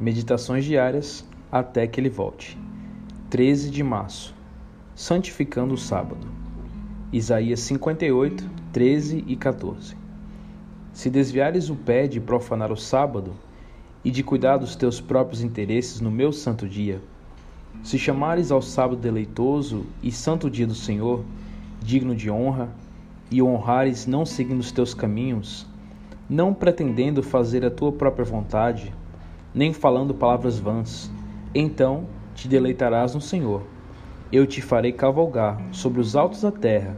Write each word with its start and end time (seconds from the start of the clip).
Meditações 0.00 0.64
diárias 0.64 1.24
até 1.50 1.84
que 1.88 1.98
ele 1.98 2.08
volte. 2.08 2.56
13 3.30 3.68
de 3.68 3.82
março. 3.82 4.32
Santificando 4.94 5.74
o 5.74 5.76
sábado. 5.76 6.24
Isaías 7.12 7.58
58, 7.60 8.48
13 8.72 9.24
e 9.26 9.34
14. 9.34 9.96
Se 10.92 11.10
desviares 11.10 11.68
o 11.68 11.74
pé 11.74 12.06
de 12.06 12.20
profanar 12.20 12.70
o 12.70 12.76
sábado 12.76 13.32
e 14.04 14.12
de 14.12 14.22
cuidar 14.22 14.58
dos 14.58 14.76
teus 14.76 15.00
próprios 15.00 15.42
interesses 15.42 16.00
no 16.00 16.12
meu 16.12 16.32
santo 16.32 16.68
dia, 16.68 17.02
se 17.82 17.98
chamares 17.98 18.52
ao 18.52 18.62
sábado 18.62 19.00
deleitoso 19.00 19.84
e 20.00 20.12
santo 20.12 20.48
dia 20.48 20.66
do 20.66 20.76
Senhor, 20.76 21.24
digno 21.82 22.14
de 22.14 22.30
honra, 22.30 22.68
e 23.32 23.42
honrares 23.42 24.06
não 24.06 24.24
seguindo 24.24 24.60
os 24.60 24.70
teus 24.70 24.94
caminhos, 24.94 25.66
não 26.30 26.54
pretendendo 26.54 27.20
fazer 27.20 27.66
a 27.66 27.70
tua 27.70 27.90
própria 27.90 28.24
vontade, 28.24 28.94
nem 29.58 29.72
falando 29.72 30.14
palavras 30.14 30.56
vãs, 30.60 31.10
então 31.52 32.06
te 32.32 32.46
deleitarás 32.46 33.12
no 33.16 33.20
Senhor. 33.20 33.64
Eu 34.30 34.46
te 34.46 34.62
farei 34.62 34.92
cavalgar 34.92 35.60
sobre 35.72 36.00
os 36.00 36.14
altos 36.14 36.42
da 36.42 36.52
terra, 36.52 36.96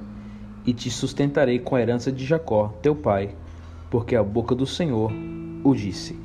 e 0.67 0.75
te 0.75 0.91
sustentarei 0.91 1.59
com 1.59 1.75
a 1.75 1.81
herança 1.81 2.13
de 2.13 2.23
Jacó, 2.23 2.69
teu 2.83 2.95
pai, 2.95 3.35
porque 3.91 4.15
a 4.15 4.23
boca 4.23 4.55
do 4.55 4.67
Senhor 4.67 5.11
o 5.65 5.75
disse. 5.75 6.21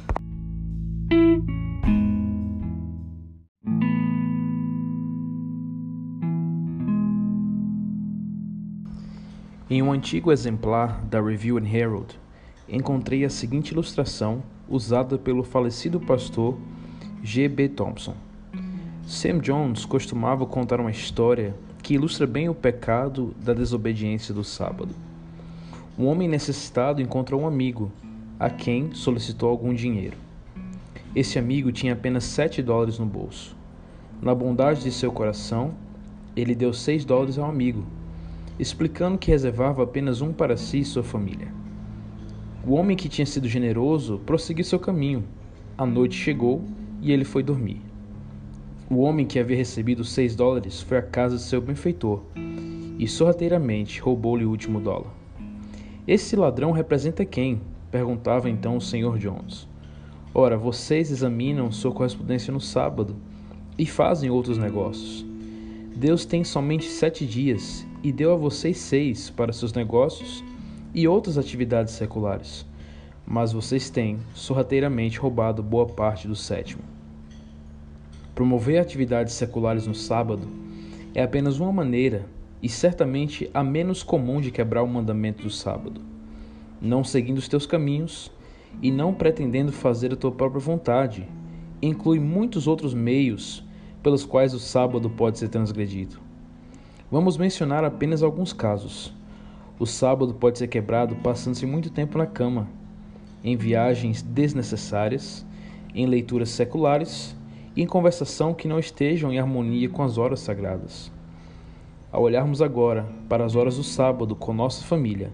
Em 9.70 9.82
um 9.82 9.90
antigo 9.90 10.34
exemplar 10.34 11.02
da 11.06 11.22
Review 11.22 11.58
and 11.58 11.68
Herald, 11.74 12.25
encontrei 12.68 13.24
a 13.26 13.30
seguinte 13.30 13.72
ilustração 13.72 14.44
usada 14.68 15.18
pelo 15.18 15.44
falecido 15.44 16.00
pastor 16.00 16.58
G. 17.24 17.48
B. 17.48 17.70
Thompson. 17.70 18.16
Sam 19.06 19.40
Jones 19.40 19.86
costumava 19.86 20.46
contar 20.46 20.80
uma 20.80 20.92
história 20.92 21.56
que 21.84 21.94
ilustra 21.94 22.26
bem 22.26 22.50
o 22.50 22.56
pecado 22.56 23.36
da 23.44 23.54
desobediência 23.54 24.34
do 24.34 24.44
sábado. 24.44 24.96
Um 25.98 26.08
homem 26.08 26.28
necessitado 26.28 27.02
encontrou 27.02 27.42
um 27.42 27.48
amigo, 27.48 27.92
a 28.40 28.50
quem 28.50 28.94
solicitou 28.94 29.50
algum 29.50 29.74
dinheiro. 29.74 30.18
Esse 31.16 31.40
amigo 31.40 31.72
tinha 31.72 31.94
apenas 31.94 32.24
sete 32.24 32.62
dólares 32.62 33.00
no 33.00 33.06
bolso. 33.06 33.56
Na 34.22 34.34
bondade 34.34 34.84
de 34.84 34.92
seu 34.92 35.12
coração, 35.12 35.74
ele 36.36 36.56
deu 36.56 36.74
seis 36.74 37.06
dólares 37.06 37.38
ao 37.38 37.50
amigo 37.50 37.86
explicando 38.58 39.18
que 39.18 39.32
reservava 39.32 39.84
apenas 39.84 40.22
um 40.22 40.32
para 40.32 40.56
si 40.56 40.80
e 40.80 40.86
sua 40.86 41.04
família. 41.04 41.48
O 42.68 42.74
homem 42.74 42.98
que 42.98 43.08
tinha 43.08 43.28
sido 43.28 43.48
generoso 43.48 44.20
prosseguiu 44.26 44.66
seu 44.66 44.80
caminho. 44.80 45.24
A 45.78 45.86
noite 45.86 46.16
chegou 46.16 46.64
e 47.00 47.12
ele 47.12 47.24
foi 47.24 47.44
dormir. 47.44 47.80
O 48.90 49.02
homem 49.02 49.24
que 49.24 49.38
havia 49.38 49.56
recebido 49.56 50.04
seis 50.04 50.36
dólares 50.36 50.82
foi 50.82 50.98
à 50.98 51.02
casa 51.04 51.36
de 51.36 51.44
seu 51.44 51.62
benfeitor 51.62 52.24
e 52.98 53.08
sorrateiramente 53.08 54.02
roubou-lhe 54.02 54.46
o 54.46 54.50
último 54.50 54.80
dólar. 54.80 55.14
Esse 56.08 56.36
ladrão 56.36 56.72
representa 56.72 57.24
quem? 57.24 57.62
perguntava 57.92 58.50
então 58.50 58.78
o 58.78 58.82
Sr. 58.82 59.20
Jones. 59.20 59.68
Ora, 60.34 60.58
vocês 60.58 61.12
examinam 61.12 61.72
sua 61.72 61.92
correspondência 61.92 62.52
no 62.52 62.60
sábado 62.60 63.16
e 63.78 63.86
fazem 63.86 64.32
outros 64.32 64.58
negócios. 64.58 65.24
Deus 65.96 66.26
tem 66.26 66.44
somente 66.44 66.86
sete 66.86 67.28
dias 67.28 67.86
e 68.04 68.12
deu 68.12 68.34
a 68.34 68.36
vocês 68.36 68.78
seis 68.78 69.30
para 69.30 69.54
seus 69.54 69.72
negócios 69.72 70.44
e 70.96 71.10
outras 71.10 71.38
atividades 71.38 71.94
seculares, 71.94 72.66
mas 73.28 73.52
vocês 73.52 73.90
têm 73.90 74.18
sorrateiramente 74.34 75.20
roubado 75.20 75.62
boa 75.62 75.86
parte 75.86 76.26
do 76.26 76.38
sétimo. 76.38 76.82
Promover 78.34 78.80
atividades 78.80 79.34
seculares 79.34 79.86
no 79.86 79.94
sábado 79.94 80.48
é 81.14 81.22
apenas 81.22 81.60
uma 81.60 81.74
maneira, 81.74 82.26
e 82.64 82.70
certamente 82.70 83.52
a 83.54 83.62
menos 83.62 84.04
comum 84.04 84.40
de 84.40 84.52
quebrar 84.52 84.84
o 84.84 84.88
mandamento 84.88 85.44
do 85.44 85.50
sábado, 85.50 86.00
não 86.82 87.04
seguindo 87.04 87.40
os 87.40 87.50
teus 87.50 87.66
caminhos 87.66 88.32
e 88.82 88.90
não 88.90 89.14
pretendendo 89.14 89.74
fazer 89.74 90.14
a 90.14 90.16
tua 90.16 90.32
própria 90.32 90.62
vontade, 90.62 91.28
inclui 91.82 92.20
muitos 92.20 92.68
outros 92.68 92.94
meios 92.94 93.62
pelos 94.02 94.24
quais 94.24 94.54
o 94.54 94.60
sábado 94.60 95.10
pode 95.10 95.40
ser 95.40 95.50
transgredido. 95.50 96.20
Vamos 97.12 97.38
mencionar 97.38 97.84
apenas 97.84 98.24
alguns 98.24 98.54
casos. 98.54 99.14
O 99.78 99.86
sábado 99.86 100.34
pode 100.34 100.58
ser 100.58 100.68
quebrado 100.68 101.16
passando-se 101.18 101.66
muito 101.66 101.90
tempo 101.90 102.18
na 102.18 102.26
cama, 102.26 102.68
em 103.44 103.58
viagens 103.58 104.22
desnecessárias, 104.22 105.46
em 105.94 106.06
leituras 106.06 106.50
seculares 106.50 107.36
e 107.76 107.82
em 107.82 107.86
conversação 107.86 108.54
que 108.54 108.68
não 108.68 108.80
estejam 108.80 109.34
em 109.34 109.40
harmonia 109.40 109.90
com 109.90 110.02
as 110.02 110.18
horas 110.18 110.40
sagradas. 110.40 111.12
Ao 112.10 112.24
olharmos 112.24 112.62
agora 112.62 113.06
para 113.28 113.44
as 113.44 113.56
horas 113.56 113.76
do 113.76 113.84
sábado 113.84 114.34
com 114.34 114.54
nossa 114.54 114.82
família 114.86 115.34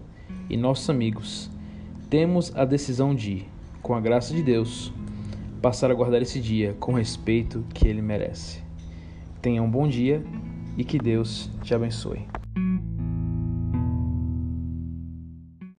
e 0.50 0.56
nossos 0.56 0.90
amigos, 0.90 1.48
temos 2.10 2.52
a 2.56 2.64
decisão 2.64 3.14
de, 3.14 3.46
com 3.80 3.94
a 3.94 4.00
graça 4.00 4.34
de 4.34 4.42
Deus, 4.42 4.92
passar 5.62 5.90
a 5.92 5.94
guardar 5.94 6.20
esse 6.20 6.40
dia 6.40 6.74
com 6.80 6.92
o 6.92 6.96
respeito 6.96 7.64
que 7.72 7.86
ele 7.86 8.02
merece. 8.02 8.60
Tenha 9.40 9.62
um 9.62 9.70
bom 9.70 9.86
dia 9.86 10.24
e 10.76 10.82
que 10.82 10.98
Deus 10.98 11.48
te 11.62 11.72
abençoe. 11.72 12.41